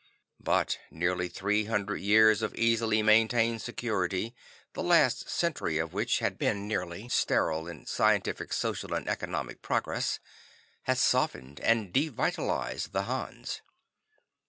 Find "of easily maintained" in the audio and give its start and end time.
2.41-3.61